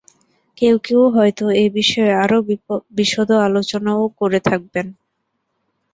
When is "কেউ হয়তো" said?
0.85-1.45